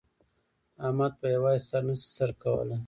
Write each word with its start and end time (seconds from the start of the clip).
احمد 0.85 1.11
په 1.15 1.19
په 1.21 1.27
یوازې 1.35 1.63
سر 1.69 1.81
نه 1.87 1.95
شي 2.01 2.07
سر 2.15 2.29
کولای. 2.41 2.77